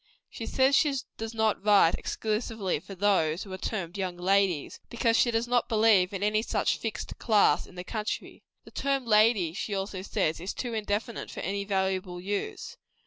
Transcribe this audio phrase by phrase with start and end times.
[0.31, 5.15] She says she does not write exclusively for those who are termed young ladies; because
[5.15, 8.41] she does not believe in any such fixed class, in the country.
[8.63, 12.77] The term lady, she also says, is too indefinite for any valuable use.